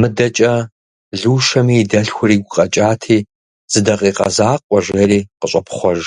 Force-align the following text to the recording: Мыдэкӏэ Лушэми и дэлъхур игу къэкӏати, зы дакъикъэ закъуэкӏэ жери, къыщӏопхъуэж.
Мыдэкӏэ 0.00 0.54
Лушэми 1.20 1.74
и 1.82 1.84
дэлъхур 1.90 2.30
игу 2.36 2.52
къэкӏати, 2.54 3.18
зы 3.72 3.80
дакъикъэ 3.84 4.28
закъуэкӏэ 4.36 4.80
жери, 4.94 5.20
къыщӏопхъуэж. 5.40 6.02